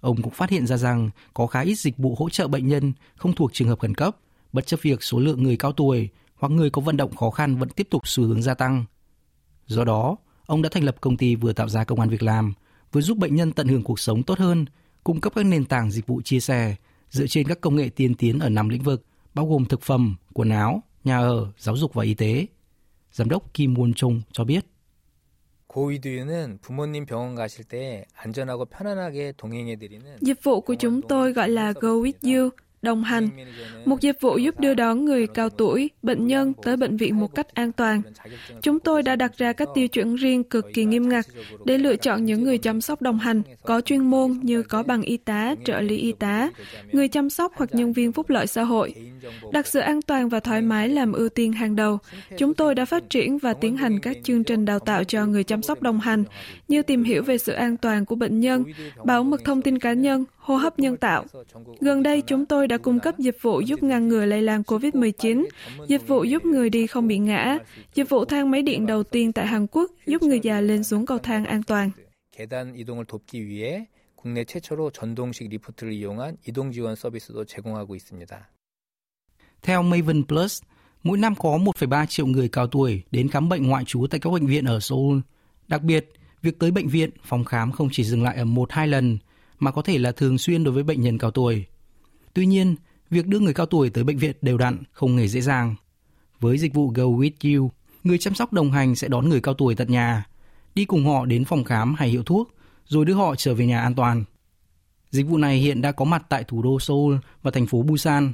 Ông 0.00 0.22
cũng 0.22 0.32
phát 0.32 0.50
hiện 0.50 0.66
ra 0.66 0.76
rằng 0.76 1.10
có 1.34 1.46
khá 1.46 1.60
ít 1.60 1.74
dịch 1.74 1.98
vụ 1.98 2.14
hỗ 2.18 2.28
trợ 2.30 2.48
bệnh 2.48 2.68
nhân 2.68 2.92
không 3.16 3.32
thuộc 3.32 3.52
trường 3.52 3.68
hợp 3.68 3.78
khẩn 3.78 3.94
cấp, 3.94 4.16
bất 4.52 4.66
chấp 4.66 4.80
việc 4.82 5.02
số 5.02 5.18
lượng 5.18 5.42
người 5.42 5.56
cao 5.56 5.72
tuổi 5.72 6.08
hoặc 6.34 6.48
người 6.48 6.70
có 6.70 6.82
vận 6.82 6.96
động 6.96 7.16
khó 7.16 7.30
khăn 7.30 7.56
vẫn 7.56 7.68
tiếp 7.68 7.86
tục 7.90 8.08
xu 8.08 8.24
hướng 8.24 8.42
gia 8.42 8.54
tăng. 8.54 8.84
Do 9.66 9.84
đó, 9.84 10.16
ông 10.46 10.62
đã 10.62 10.68
thành 10.72 10.84
lập 10.84 10.96
công 11.00 11.16
ty 11.16 11.34
vừa 11.34 11.52
tạo 11.52 11.68
ra 11.68 11.84
công 11.84 12.00
an 12.00 12.08
việc 12.08 12.22
làm, 12.22 12.54
vừa 12.92 13.00
giúp 13.00 13.18
bệnh 13.18 13.34
nhân 13.34 13.52
tận 13.52 13.68
hưởng 13.68 13.82
cuộc 13.82 14.00
sống 14.00 14.22
tốt 14.22 14.38
hơn, 14.38 14.64
cung 15.04 15.20
cấp 15.20 15.32
các 15.36 15.46
nền 15.46 15.64
tảng 15.64 15.90
dịch 15.90 16.06
vụ 16.06 16.22
chia 16.22 16.40
sẻ 16.40 16.76
dựa 17.10 17.26
trên 17.26 17.46
các 17.46 17.60
công 17.60 17.76
nghệ 17.76 17.88
tiên 17.88 18.14
tiến 18.14 18.38
ở 18.38 18.48
năm 18.48 18.68
lĩnh 18.68 18.82
vực 18.82 19.04
bao 19.36 19.46
gồm 19.46 19.64
thực 19.64 19.82
phẩm, 19.82 20.16
quần 20.34 20.50
áo, 20.50 20.82
nhà 21.04 21.18
ở, 21.18 21.52
giáo 21.58 21.76
dục 21.76 21.94
và 21.94 22.04
y 22.04 22.14
tế. 22.14 22.46
Giám 23.12 23.28
đốc 23.28 23.54
Kim 23.54 23.74
Won 23.74 23.92
Chung 23.92 24.22
cho 24.32 24.44
biết. 24.44 24.66
Dịch 30.20 30.44
vụ 30.44 30.60
của 30.60 30.74
chúng 30.74 31.02
tôi 31.02 31.32
gọi 31.32 31.48
là 31.48 31.72
Go 31.72 31.88
With 31.88 32.42
You, 32.42 32.50
đồng 32.82 33.04
hành, 33.04 33.28
một 33.84 34.00
dịch 34.00 34.20
vụ 34.20 34.36
giúp 34.36 34.60
đưa 34.60 34.74
đón 34.74 35.04
người 35.04 35.26
cao 35.26 35.50
tuổi, 35.50 35.90
bệnh 36.02 36.26
nhân 36.26 36.52
tới 36.62 36.76
bệnh 36.76 36.96
viện 36.96 37.20
một 37.20 37.34
cách 37.34 37.54
an 37.54 37.72
toàn. 37.72 38.02
Chúng 38.62 38.80
tôi 38.80 39.02
đã 39.02 39.16
đặt 39.16 39.38
ra 39.38 39.52
các 39.52 39.68
tiêu 39.74 39.88
chuẩn 39.88 40.16
riêng 40.16 40.44
cực 40.44 40.66
kỳ 40.74 40.84
nghiêm 40.84 41.08
ngặt 41.08 41.24
để 41.64 41.78
lựa 41.78 41.96
chọn 41.96 42.24
những 42.24 42.42
người 42.42 42.58
chăm 42.58 42.80
sóc 42.80 43.02
đồng 43.02 43.18
hành, 43.18 43.42
có 43.62 43.80
chuyên 43.80 44.10
môn 44.10 44.32
như 44.42 44.62
có 44.62 44.82
bằng 44.82 45.02
y 45.02 45.16
tá, 45.16 45.54
trợ 45.64 45.80
lý 45.80 45.96
y 45.96 46.12
tá, 46.12 46.50
người 46.92 47.08
chăm 47.08 47.30
sóc 47.30 47.52
hoặc 47.56 47.74
nhân 47.74 47.92
viên 47.92 48.12
phúc 48.12 48.30
lợi 48.30 48.46
xã 48.46 48.62
hội. 48.62 48.94
Đặt 49.52 49.66
sự 49.66 49.80
an 49.80 50.02
toàn 50.02 50.28
và 50.28 50.40
thoải 50.40 50.62
mái 50.62 50.88
làm 50.88 51.12
ưu 51.12 51.28
tiên 51.28 51.52
hàng 51.52 51.76
đầu. 51.76 51.98
Chúng 52.38 52.54
tôi 52.54 52.74
đã 52.74 52.84
phát 52.84 53.10
triển 53.10 53.38
và 53.38 53.54
tiến 53.54 53.76
hành 53.76 54.00
các 54.00 54.16
chương 54.22 54.44
trình 54.44 54.64
đào 54.64 54.78
tạo 54.78 55.04
cho 55.04 55.26
người 55.26 55.44
chăm 55.44 55.62
sóc 55.62 55.82
đồng 55.82 56.00
hành, 56.00 56.24
như 56.68 56.82
tìm 56.82 57.04
hiểu 57.04 57.22
về 57.22 57.38
sự 57.38 57.52
an 57.52 57.76
toàn 57.76 58.04
của 58.04 58.14
bệnh 58.14 58.40
nhân, 58.40 58.64
bảo 59.04 59.24
mật 59.24 59.44
thông 59.44 59.62
tin 59.62 59.78
cá 59.78 59.92
nhân, 59.92 60.24
hô 60.45 60.55
hấp 60.55 60.79
nhân 60.79 60.97
tạo. 60.97 61.25
Gần 61.79 62.03
đây, 62.03 62.21
chúng 62.21 62.45
tôi 62.45 62.67
đã 62.67 62.77
cung 62.77 62.99
cấp 62.99 63.19
dịch 63.19 63.37
vụ 63.41 63.61
giúp 63.61 63.83
ngăn 63.83 64.07
ngừa 64.07 64.25
lây 64.25 64.41
lan 64.41 64.61
COVID-19, 64.61 65.45
dịch 65.87 66.07
vụ 66.07 66.23
giúp 66.23 66.45
người 66.45 66.69
đi 66.69 66.87
không 66.87 67.07
bị 67.07 67.17
ngã, 67.17 67.57
dịch 67.93 68.09
vụ 68.09 68.25
thang 68.25 68.51
máy 68.51 68.61
điện 68.61 68.85
đầu 68.85 69.03
tiên 69.03 69.33
tại 69.33 69.47
Hàn 69.47 69.67
Quốc 69.67 69.91
giúp 70.05 70.21
người 70.21 70.39
già 70.39 70.61
lên 70.61 70.83
xuống 70.83 71.05
cầu 71.05 71.17
thang 71.17 71.45
an 71.45 71.63
toàn. 71.63 71.91
계단 72.31 72.75
이동을 72.75 73.05
돕기 73.05 73.45
위해 73.47 73.87
국내 74.15 74.43
최초로 74.45 74.91
전동식 74.91 75.49
리프트를 75.49 75.93
이용한 75.93 76.37
이동 76.47 76.71
지원 76.71 76.95
서비스도 76.95 77.45
제공하고 77.45 77.95
있습니다. 77.95 78.49
Theo 79.61 79.83
Maven 79.83 80.23
Plus, 80.27 80.61
mỗi 81.03 81.17
năm 81.17 81.35
có 81.35 81.57
1,3 81.57 82.05
triệu 82.05 82.25
người 82.25 82.49
cao 82.49 82.67
tuổi 82.67 83.03
đến 83.11 83.29
khám 83.29 83.49
bệnh 83.49 83.67
ngoại 83.67 83.83
trú 83.85 84.07
tại 84.09 84.19
các 84.19 84.29
bệnh 84.33 84.47
viện 84.47 84.65
ở 84.65 84.79
Seoul. 84.79 85.19
Đặc 85.67 85.81
biệt, 85.83 86.11
việc 86.41 86.59
tới 86.59 86.71
bệnh 86.71 86.87
viện, 86.87 87.09
phòng 87.23 87.45
khám 87.45 87.71
không 87.71 87.89
chỉ 87.91 88.03
dừng 88.03 88.23
lại 88.23 88.35
ở 88.35 88.45
một 88.45 88.71
hai 88.71 88.87
lần, 88.87 89.17
mà 89.58 89.70
có 89.70 89.82
thể 89.82 89.98
là 89.98 90.12
thường 90.12 90.38
xuyên 90.38 90.64
đối 90.64 90.74
với 90.74 90.82
bệnh 90.82 91.00
nhân 91.00 91.18
cao 91.18 91.30
tuổi. 91.30 91.64
Tuy 92.34 92.46
nhiên, 92.46 92.76
việc 93.10 93.26
đưa 93.26 93.40
người 93.40 93.54
cao 93.54 93.66
tuổi 93.66 93.90
tới 93.90 94.04
bệnh 94.04 94.18
viện 94.18 94.36
đều 94.42 94.58
đặn 94.58 94.82
không 94.92 95.16
hề 95.16 95.28
dễ 95.28 95.40
dàng. 95.40 95.74
Với 96.40 96.58
dịch 96.58 96.74
vụ 96.74 96.88
Go 96.94 97.04
With 97.04 97.58
You, 97.58 97.70
người 98.04 98.18
chăm 98.18 98.34
sóc 98.34 98.52
đồng 98.52 98.72
hành 98.72 98.94
sẽ 98.94 99.08
đón 99.08 99.28
người 99.28 99.40
cao 99.40 99.54
tuổi 99.54 99.74
tận 99.74 99.90
nhà, 99.90 100.26
đi 100.74 100.84
cùng 100.84 101.06
họ 101.06 101.24
đến 101.24 101.44
phòng 101.44 101.64
khám 101.64 101.94
hay 101.94 102.08
hiệu 102.08 102.22
thuốc, 102.22 102.54
rồi 102.86 103.04
đưa 103.04 103.14
họ 103.14 103.34
trở 103.36 103.54
về 103.54 103.66
nhà 103.66 103.80
an 103.80 103.94
toàn. 103.94 104.24
Dịch 105.10 105.26
vụ 105.26 105.36
này 105.36 105.58
hiện 105.58 105.82
đã 105.82 105.92
có 105.92 106.04
mặt 106.04 106.26
tại 106.28 106.44
thủ 106.44 106.62
đô 106.62 106.80
Seoul 106.80 107.16
và 107.42 107.50
thành 107.50 107.66
phố 107.66 107.82
Busan. 107.82 108.32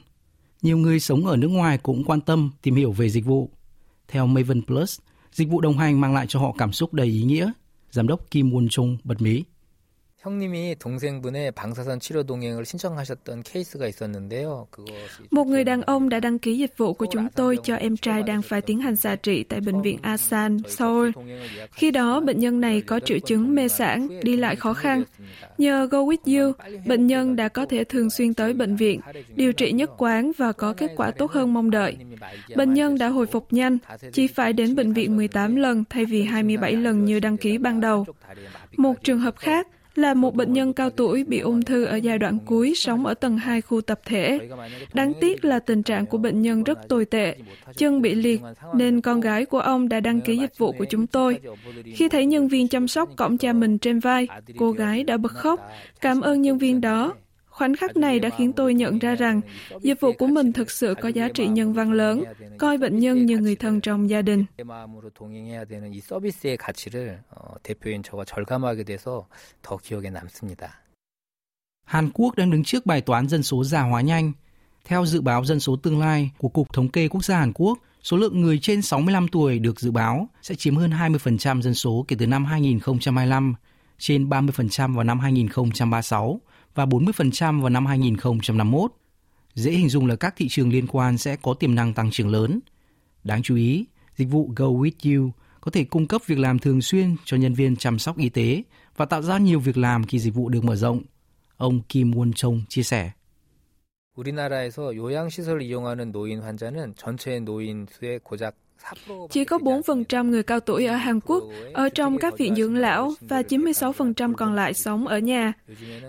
Nhiều 0.62 0.78
người 0.78 1.00
sống 1.00 1.26
ở 1.26 1.36
nước 1.36 1.48
ngoài 1.48 1.78
cũng 1.78 2.04
quan 2.04 2.20
tâm 2.20 2.50
tìm 2.62 2.74
hiểu 2.74 2.92
về 2.92 3.08
dịch 3.08 3.24
vụ. 3.24 3.50
Theo 4.08 4.26
Maven 4.26 4.62
Plus, 4.62 4.98
dịch 5.32 5.48
vụ 5.48 5.60
đồng 5.60 5.78
hành 5.78 6.00
mang 6.00 6.14
lại 6.14 6.26
cho 6.28 6.40
họ 6.40 6.54
cảm 6.58 6.72
xúc 6.72 6.94
đầy 6.94 7.06
ý 7.06 7.22
nghĩa. 7.22 7.52
Giám 7.90 8.06
đốc 8.06 8.30
Kim 8.30 8.50
Won 8.50 8.68
Chung 8.68 8.98
bật 9.04 9.22
mí. 9.22 9.44
형님이 10.27 10.75
동생분의 10.79 11.51
방사선 11.51 11.99
치료 11.99 12.23
동행을 12.23 12.65
신청하셨던 12.65 13.43
케이스가 13.43 13.87
있었는데요. 13.87 14.67
Một 15.31 15.47
người 15.47 15.63
đàn 15.63 15.81
ông 15.81 16.09
đã 16.09 16.19
đăng 16.19 16.39
ký 16.39 16.57
dịch 16.57 16.77
vụ 16.77 16.93
của 16.93 17.05
chúng 17.11 17.29
tôi 17.29 17.57
cho 17.63 17.75
em 17.75 17.97
trai 17.97 18.23
đang 18.23 18.41
phải 18.41 18.61
tiến 18.61 18.79
hành 18.79 18.95
xạ 18.95 19.15
trị 19.15 19.43
tại 19.43 19.61
bệnh 19.61 19.81
viện 19.81 19.99
Asan, 20.01 20.57
Seoul. 20.67 21.09
Khi 21.71 21.91
đó, 21.91 22.19
bệnh 22.19 22.39
nhân 22.39 22.61
này 22.61 22.81
có 22.81 22.99
triệu 22.99 23.19
chứng 23.19 23.55
mê 23.55 23.67
sản, 23.67 24.07
đi 24.23 24.37
lại 24.37 24.55
khó 24.55 24.73
khăn. 24.73 25.03
Nhờ 25.57 25.87
Go 25.91 25.97
With 25.97 26.39
You, 26.39 26.53
bệnh 26.85 27.07
nhân 27.07 27.35
đã 27.35 27.47
có 27.47 27.65
thể 27.65 27.83
thường 27.83 28.09
xuyên 28.09 28.33
tới 28.33 28.53
bệnh 28.53 28.75
viện, 28.75 28.99
điều 29.35 29.53
trị 29.53 29.71
nhất 29.71 29.91
quán 29.97 30.31
và 30.37 30.51
có 30.51 30.73
kết 30.73 30.91
quả 30.95 31.11
tốt 31.11 31.31
hơn 31.31 31.53
mong 31.53 31.71
đợi. 31.71 31.97
Bệnh 32.55 32.73
nhân 32.73 32.97
đã 32.97 33.07
hồi 33.07 33.25
phục 33.25 33.53
nhanh, 33.53 33.77
chỉ 34.13 34.27
phải 34.27 34.53
đến 34.53 34.75
bệnh 34.75 34.93
viện 34.93 35.17
18 35.17 35.55
lần 35.55 35.83
thay 35.89 36.05
vì 36.05 36.23
27 36.23 36.73
lần 36.73 37.05
như 37.05 37.19
đăng 37.19 37.37
ký 37.37 37.57
ban 37.57 37.81
đầu. 37.81 38.05
Một 38.77 38.93
trường 39.03 39.19
hợp 39.19 39.37
khác, 39.37 39.67
là 39.94 40.14
một 40.14 40.34
bệnh 40.34 40.52
nhân 40.52 40.72
cao 40.72 40.90
tuổi 40.90 41.24
bị 41.24 41.38
ung 41.38 41.62
thư 41.62 41.84
ở 41.84 41.96
giai 41.96 42.18
đoạn 42.18 42.38
cuối 42.46 42.74
sống 42.76 43.06
ở 43.06 43.14
tầng 43.14 43.38
2 43.38 43.60
khu 43.60 43.80
tập 43.80 44.00
thể. 44.04 44.38
Đáng 44.94 45.12
tiếc 45.20 45.44
là 45.44 45.58
tình 45.58 45.82
trạng 45.82 46.06
của 46.06 46.18
bệnh 46.18 46.42
nhân 46.42 46.64
rất 46.64 46.88
tồi 46.88 47.04
tệ, 47.04 47.36
chân 47.76 48.02
bị 48.02 48.14
liệt, 48.14 48.40
nên 48.74 49.00
con 49.00 49.20
gái 49.20 49.44
của 49.44 49.60
ông 49.60 49.88
đã 49.88 50.00
đăng 50.00 50.20
ký 50.20 50.36
dịch 50.36 50.58
vụ 50.58 50.72
của 50.72 50.84
chúng 50.90 51.06
tôi. 51.06 51.38
Khi 51.94 52.08
thấy 52.08 52.26
nhân 52.26 52.48
viên 52.48 52.68
chăm 52.68 52.88
sóc 52.88 53.08
cõng 53.16 53.38
cha 53.38 53.52
mình 53.52 53.78
trên 53.78 53.98
vai, 53.98 54.28
cô 54.58 54.72
gái 54.72 55.04
đã 55.04 55.16
bật 55.16 55.32
khóc, 55.32 55.60
cảm 56.00 56.20
ơn 56.20 56.42
nhân 56.42 56.58
viên 56.58 56.80
đó 56.80 57.14
Khoảnh 57.52 57.76
khắc 57.76 57.96
này 57.96 58.20
đã 58.20 58.30
khiến 58.38 58.52
tôi 58.52 58.74
nhận 58.74 58.98
ra 58.98 59.14
rằng 59.14 59.40
dịch 59.80 60.00
vụ 60.00 60.12
của 60.12 60.26
mình 60.26 60.52
thực 60.52 60.70
sự 60.70 60.94
có 61.00 61.08
giá 61.08 61.28
trị 61.28 61.46
nhân 61.46 61.72
văn 61.72 61.92
lớn, 61.92 62.24
coi 62.58 62.78
bệnh 62.78 62.98
nhân 62.98 63.26
như 63.26 63.38
người 63.38 63.56
thân 63.56 63.80
trong 63.80 64.10
gia 64.10 64.22
đình. 64.22 64.44
Hàn 71.84 72.10
Quốc 72.14 72.36
đang 72.36 72.50
đứng 72.50 72.64
trước 72.64 72.86
bài 72.86 73.00
toán 73.00 73.28
dân 73.28 73.42
số 73.42 73.64
già 73.64 73.80
hóa 73.82 74.00
nhanh. 74.00 74.32
Theo 74.84 75.06
dự 75.06 75.20
báo 75.20 75.44
dân 75.44 75.60
số 75.60 75.76
tương 75.76 76.00
lai 76.00 76.30
của 76.38 76.48
Cục 76.48 76.72
Thống 76.72 76.88
kê 76.88 77.08
Quốc 77.08 77.24
gia 77.24 77.38
Hàn 77.38 77.52
Quốc, 77.54 77.78
số 78.02 78.16
lượng 78.16 78.40
người 78.40 78.58
trên 78.58 78.82
65 78.82 79.28
tuổi 79.28 79.58
được 79.58 79.80
dự 79.80 79.90
báo 79.90 80.28
sẽ 80.42 80.54
chiếm 80.54 80.76
hơn 80.76 80.90
20% 80.90 81.60
dân 81.60 81.74
số 81.74 82.04
kể 82.08 82.16
từ 82.18 82.26
năm 82.26 82.44
2025, 82.44 83.54
trên 83.98 84.28
30% 84.28 84.94
vào 84.94 85.04
năm 85.04 85.20
2036 85.20 86.40
và 86.75 86.85
40% 86.85 87.61
vào 87.61 87.69
năm 87.69 87.85
2051. 87.85 88.91
Dễ 89.53 89.71
hình 89.71 89.89
dung 89.89 90.07
là 90.07 90.15
các 90.15 90.33
thị 90.37 90.47
trường 90.49 90.69
liên 90.69 90.87
quan 90.87 91.17
sẽ 91.17 91.35
có 91.35 91.53
tiềm 91.53 91.75
năng 91.75 91.93
tăng 91.93 92.11
trưởng 92.11 92.29
lớn. 92.29 92.59
Đáng 93.23 93.43
chú 93.43 93.55
ý, 93.55 93.85
dịch 94.15 94.29
vụ 94.29 94.51
Go 94.55 94.65
With 94.65 95.17
You 95.17 95.31
có 95.61 95.71
thể 95.71 95.83
cung 95.83 96.07
cấp 96.07 96.21
việc 96.25 96.39
làm 96.39 96.59
thường 96.59 96.81
xuyên 96.81 97.15
cho 97.25 97.37
nhân 97.37 97.53
viên 97.53 97.75
chăm 97.75 97.99
sóc 97.99 98.17
y 98.17 98.29
tế 98.29 98.63
và 98.97 99.05
tạo 99.05 99.21
ra 99.21 99.37
nhiều 99.37 99.59
việc 99.59 99.77
làm 99.77 100.03
khi 100.03 100.19
dịch 100.19 100.33
vụ 100.33 100.49
được 100.49 100.63
mở 100.63 100.75
rộng. 100.75 101.01
Ông 101.57 101.81
Kim 101.81 102.11
Won 102.11 102.33
Chong 102.33 102.61
chia 102.69 102.83
sẻ. 102.83 103.11
우리나라에서 104.17 104.95
요양시설을 104.95 105.61
이용하는 105.61 106.11
노인 106.11 106.41
환자는 106.41 106.95
전체 106.95 107.39
노인 107.39 107.85
수의 107.89 108.19
고작 108.23 108.55
chỉ 109.30 109.44
có 109.44 109.58
4% 109.58 110.30
người 110.30 110.42
cao 110.42 110.60
tuổi 110.60 110.86
ở 110.86 110.96
Hàn 110.96 111.20
Quốc 111.20 111.44
ở 111.72 111.88
trong 111.88 112.18
các 112.18 112.38
viện 112.38 112.54
dưỡng 112.54 112.76
lão 112.76 113.12
và 113.20 113.42
96% 113.42 114.34
còn 114.34 114.54
lại 114.54 114.74
sống 114.74 115.06
ở 115.06 115.18
nhà. 115.18 115.52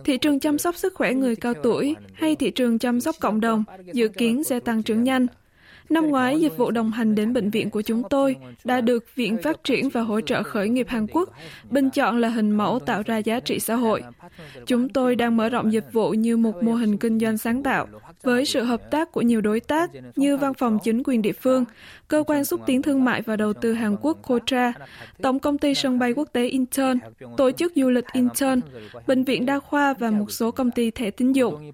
Thị 0.05 0.17
trường 0.17 0.39
chăm 0.39 0.57
sóc 0.57 0.75
sức 0.75 0.93
khỏe 0.95 1.13
người 1.13 1.35
cao 1.35 1.53
tuổi 1.53 1.95
hay 2.13 2.35
thị 2.35 2.51
trường 2.51 2.79
chăm 2.79 3.01
sóc 3.01 3.15
cộng 3.19 3.39
đồng 3.39 3.63
dự 3.93 4.07
kiến 4.07 4.43
sẽ 4.43 4.59
tăng 4.59 4.83
trưởng 4.83 5.03
nhanh. 5.03 5.27
Năm 5.89 6.07
ngoái, 6.07 6.39
dịch 6.39 6.57
vụ 6.57 6.71
đồng 6.71 6.91
hành 6.91 7.15
đến 7.15 7.33
bệnh 7.33 7.49
viện 7.49 7.69
của 7.69 7.81
chúng 7.81 8.03
tôi 8.09 8.35
đã 8.63 8.81
được 8.81 9.15
Viện 9.15 9.37
Phát 9.43 9.63
triển 9.63 9.89
và 9.89 10.01
Hỗ 10.01 10.21
trợ 10.21 10.43
Khởi 10.43 10.69
nghiệp 10.69 10.87
Hàn 10.89 11.07
Quốc 11.07 11.29
bình 11.69 11.89
chọn 11.89 12.21
là 12.21 12.29
hình 12.29 12.51
mẫu 12.51 12.79
tạo 12.79 13.03
ra 13.05 13.17
giá 13.17 13.39
trị 13.39 13.59
xã 13.59 13.75
hội. 13.75 14.03
Chúng 14.65 14.89
tôi 14.89 15.15
đang 15.15 15.37
mở 15.37 15.49
rộng 15.49 15.73
dịch 15.73 15.93
vụ 15.93 16.09
như 16.09 16.37
một 16.37 16.63
mô 16.63 16.73
hình 16.73 16.97
kinh 16.97 17.19
doanh 17.19 17.37
sáng 17.37 17.63
tạo 17.63 17.87
với 18.22 18.44
sự 18.44 18.62
hợp 18.62 18.90
tác 18.90 19.12
của 19.12 19.22
nhiều 19.22 19.40
đối 19.40 19.60
tác 19.60 19.90
như 20.16 20.36
Văn 20.36 20.54
phòng 20.54 20.78
Chính 20.84 21.02
quyền 21.02 21.22
địa 21.22 21.32
phương, 21.32 21.64
Cơ 22.08 22.24
quan 22.26 22.44
xúc 22.44 22.60
tiến 22.66 22.82
thương 22.82 23.04
mại 23.04 23.22
và 23.22 23.36
đầu 23.36 23.52
tư 23.52 23.72
Hàn 23.72 23.96
Quốc 24.00 24.18
Kotra, 24.22 24.72
Tổng 25.22 25.38
công 25.38 25.58
ty 25.58 25.74
sân 25.74 25.98
bay 25.98 26.12
quốc 26.12 26.28
tế 26.32 26.48
Incheon, 26.48 26.94
Tổ 27.36 27.50
chức 27.50 27.72
du 27.76 27.90
lịch 27.90 28.04
Incheon, 28.12 28.60
Bệnh 29.06 29.24
viện 29.24 29.46
đa 29.46 29.58
khoa 29.58 29.94
và 29.98 30.10
một 30.10 30.30
số 30.30 30.50
công 30.50 30.70
ty 30.70 30.90
thẻ 30.90 31.10
tín 31.10 31.32
dụng. 31.32 31.72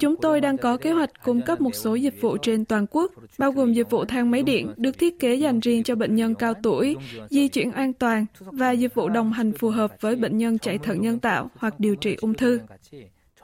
Chúng 0.00 0.16
tôi 0.16 0.40
đang 0.40 0.56
có 0.58 0.76
kế 0.76 0.92
hoạch 0.92 1.10
cung 1.24 1.42
cấp 1.42 1.60
một 1.60 1.74
số 1.74 1.94
dịch 1.94 2.20
vụ 2.20 2.36
trên 2.36 2.64
toàn 2.64 2.86
quốc, 2.90 3.12
bao 3.38 3.52
gồm 3.52 3.72
dịch 3.72 3.90
vụ 3.90 4.04
thang 4.04 4.30
máy 4.30 4.42
điện 4.42 4.72
được 4.76 4.98
thiết 4.98 5.18
kế 5.18 5.34
dành 5.34 5.60
riêng 5.60 5.82
cho 5.82 5.94
bệnh 5.94 6.14
nhân 6.14 6.34
cao 6.34 6.54
tuổi, 6.62 6.96
di 7.30 7.48
chuyển 7.48 7.72
an 7.72 7.92
toàn 7.92 8.26
và 8.38 8.70
dịch 8.70 8.94
vụ 8.94 9.08
đồng 9.08 9.32
hành 9.32 9.52
phù 9.52 9.70
hợp 9.70 9.92
với 10.00 10.16
bệnh 10.16 10.38
nhân 10.38 10.58
chạy 10.58 10.78
thận 10.78 11.00
nhân 11.00 11.18
tạo 11.18 11.50
hoặc 11.56 11.80
điều 11.80 11.96
trị 11.96 12.16
ung 12.20 12.34
thư. 12.34 12.60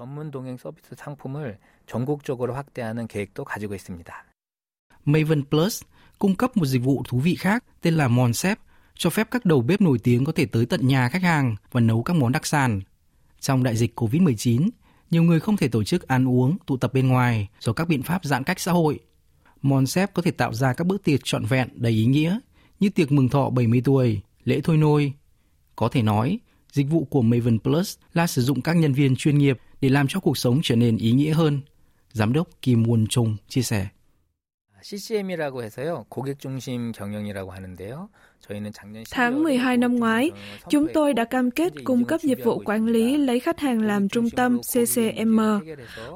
전문 0.03 0.31
동행 0.31 0.57
서비스 0.57 0.97
상품을 0.97 1.59
전국적으로 1.87 2.55
확대하는 2.55 3.07
계획도 3.07 3.45
가지고 3.45 3.75
있습니다. 3.75 4.25
Maven 5.05 5.45
Plus 5.51 5.83
cung 6.19 6.37
cấp 6.37 6.57
một 6.57 6.67
dịch 6.67 6.83
vụ 6.83 7.03
thú 7.09 7.19
vị 7.19 7.35
khác 7.35 7.65
tên 7.81 7.95
là 7.95 8.09
Monsep, 8.09 8.59
cho 8.95 9.11
phép 9.11 9.29
các 9.31 9.45
đầu 9.45 9.61
bếp 9.61 9.81
nổi 9.81 9.99
tiếng 9.99 10.25
có 10.25 10.33
thể 10.33 10.47
tới 10.47 10.67
tận 10.67 10.87
nhà 10.87 11.09
khách 11.09 11.23
hàng 11.23 11.57
và 11.73 11.81
nấu 11.81 12.03
các 12.03 12.17
món 12.17 12.33
đặc 12.33 12.47
sản. 12.47 12.81
Trong 13.41 13.63
đại 13.63 13.77
dịch 13.77 14.01
COVID-19, 14.01 14.69
nhiều 15.11 15.23
người 15.23 15.41
không 15.41 15.57
thể 15.57 15.69
tổ 15.69 15.85
chức 15.85 16.09
ăn 16.09 16.29
uống, 16.29 16.57
tụ 16.67 16.77
tập 16.77 16.95
bên 16.95 17.09
ngoài 17.09 17.49
do 17.61 17.73
các 17.73 17.89
biện 17.89 18.03
pháp 18.03 18.25
giãn 18.25 18.45
cách 18.45 18.61
xã 18.61 18.73
hội. 18.73 18.99
Monsep 19.63 20.15
có 20.15 20.23
thể 20.23 20.31
tạo 20.31 20.55
ra 20.55 20.73
các 20.73 20.87
bữa 20.87 20.99
tiệc 20.99 21.21
trọn 21.25 21.45
vẹn 21.45 21.69
đầy 21.75 21.93
ý 21.93 22.05
nghĩa 22.05 22.39
như 22.81 22.89
tiệc 22.89 23.13
mừng 23.13 23.29
thọ 23.29 23.51
70 23.51 23.83
tuổi, 23.85 24.21
lễ 24.45 24.61
thôi 24.65 24.77
nôi. 24.77 25.13
Có 25.77 25.89
thể 25.89 26.03
nói, 26.03 26.39
dịch 26.73 26.87
vụ 26.91 27.05
của 27.05 27.23
Maven 27.23 27.59
Plus 27.59 27.97
là 28.13 28.27
sử 28.27 28.43
dụng 28.43 28.63
các 28.63 28.77
nhân 28.77 28.93
viên 28.93 29.17
chuyên 29.17 29.39
nghiệp 29.39 29.59
để 29.81 29.89
làm 29.89 30.07
cho 30.09 30.21
cuộc 30.21 30.39
sống 30.39 30.61
trở 30.63 30.77
nên 30.77 30.97
ý 30.97 31.13
nghĩa 31.13 31.35
hơn. 31.35 31.61
Giám 32.13 32.33
đốc 32.33 32.49
Kim 32.63 32.83
Won 32.83 33.07
Chung 33.07 33.37
chia 33.49 33.63
sẻ. 33.63 33.87
CCM이라고 34.83 35.63
해서요. 35.63 36.05
고객 36.09 36.39
중심 36.39 36.93
경영이라고 36.93 37.53
하는데요. 37.53 38.09
Tháng 39.12 39.44
12 39.44 39.78
năm 39.78 39.96
ngoái, 39.96 40.32
chúng 40.70 40.88
tôi 40.94 41.14
đã 41.14 41.26
cam 41.26 41.52
kết 41.52 41.74
cung 41.84 42.06
cấp 42.06 42.22
dịch 42.24 42.44
vụ 42.44 42.62
quản 42.66 42.86
lý 42.86 43.18
lấy 43.18 43.40
khách 43.40 43.60
hàng 43.60 43.82
làm 43.82 44.10
trung 44.10 44.30
tâm 44.30 44.60
CCM. 44.62 45.40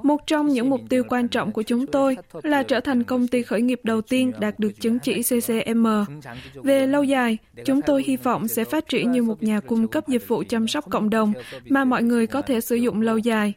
Một 0.04 0.28
trong 0.28 0.48
những 0.48 0.70
mục 0.70 0.82
tiêu 0.90 1.04
quan 1.10 1.28
trọng 1.28 1.52
của 1.52 1.64
chúng 1.64 1.88
tôi 1.88 2.18
là 2.44 2.64
trở 2.64 2.80
thành 2.80 3.04
công 3.04 3.28
ty 3.28 3.42
khởi 3.44 3.62
nghiệp 3.62 3.80
đầu 3.84 4.02
tiên 4.02 4.32
đạt 4.40 4.60
được 4.60 4.82
chứng 4.82 5.00
chỉ 5.00 5.22
CCM. 5.24 5.86
Về 6.56 6.88
lâu 6.88 7.04
dài, 7.04 7.38
chúng 7.66 7.82
tôi 7.82 8.04
hy 8.08 8.18
vọng 8.18 8.48
sẽ 8.48 8.64
phát 8.64 8.88
triển 8.88 9.12
như 9.12 9.24
một 9.24 9.44
nhà 9.44 9.60
cung 9.60 9.88
cấp 9.88 10.08
dịch 10.08 10.28
vụ 10.28 10.44
chăm 10.50 10.68
sóc 10.68 10.90
cộng 10.90 11.10
đồng 11.10 11.34
mà 11.70 11.86
mọi 11.86 12.04
người 12.04 12.28
có 12.28 12.42
thể 12.42 12.62
sử 12.62 12.76
dụng 12.76 13.02
lâu 13.02 13.18
dài. 13.18 13.54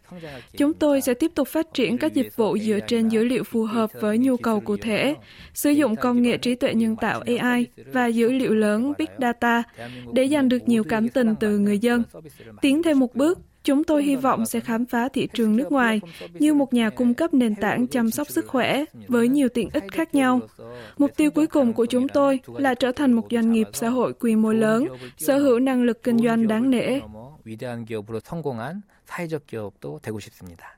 Chúng 0.57 0.75
tôi 0.75 1.01
sẽ 1.01 1.15
tiếp 1.15 1.31
tục 1.35 1.49
phát 1.49 1.75
triển 1.75 1.99
các 1.99 2.15
dịch 2.15 2.37
vụ 2.37 2.59
dựa 2.59 2.79
trên 2.89 3.09
dữ 3.09 3.25
liệu 3.25 3.45
phù 3.45 3.65
hợp 3.65 3.91
với 4.01 4.19
nhu 4.19 4.37
cầu 4.37 4.61
cụ 4.61 4.77
thể, 4.77 5.15
sử 5.55 5.71
dụng 5.71 5.97
công 5.97 6.23
nghệ 6.23 6.37
trí 6.37 6.55
tuệ 6.55 6.75
nhân 6.75 6.97
tạo 6.97 7.23
AI 7.27 7.67
và 7.93 8.07
dữ 8.07 8.33
liệu 8.33 8.55
lớn 8.64 8.94
Big 8.98 9.08
Data 9.20 9.64
để 10.14 10.28
giành 10.28 10.50
được 10.50 10.68
nhiều 10.68 10.84
cảm 10.84 11.10
tình 11.10 11.36
từ 11.40 11.58
người 11.58 11.80
dân. 11.80 12.04
Tiến 12.62 12.84
thêm 12.84 13.00
một 13.00 13.16
bước, 13.16 13.40
chúng 13.64 13.84
tôi 13.84 14.04
hy 14.04 14.16
vọng 14.16 14.46
sẽ 14.46 14.60
khám 14.60 14.86
phá 14.86 15.10
thị 15.10 15.28
trường 15.34 15.56
nước 15.56 15.72
ngoài 15.72 16.02
như 16.34 16.54
một 16.54 16.74
nhà 16.74 16.90
cung 16.90 17.14
cấp 17.14 17.34
nền 17.34 17.56
tảng 17.56 17.88
chăm 17.88 18.12
sóc 18.12 18.30
sức 18.30 18.48
khỏe 18.48 18.86
với 19.08 19.28
nhiều 19.28 19.50
tiện 19.50 19.70
ích 19.74 19.84
khác 19.92 20.16
nhau. 20.16 20.40
Mục 20.98 21.12
tiêu 21.18 21.32
cuối 21.32 21.48
cùng 21.48 21.74
của 21.74 21.86
chúng 21.86 22.08
tôi 22.08 22.40
là 22.58 22.74
trở 22.74 22.92
thành 22.92 23.14
một 23.14 23.28
doanh 23.32 23.52
nghiệp 23.52 23.68
xã 23.74 23.90
hội 23.90 24.14
quy 24.14 24.36
mô 24.36 24.54
lớn, 24.54 24.88
sở 25.18 25.38
hữu 25.38 25.60
năng 25.60 25.84
lực 25.84 26.04
kinh 26.04 26.18
doanh 26.18 26.48
đáng 26.48 26.70
nể. 26.70 27.00
위대한 27.50 27.86
기업으로 27.86 28.20
성공한 28.20 28.84
사회적 29.06 29.48
기업도 29.48 30.00
되고 30.02 30.20
싶습니다. 30.20 30.78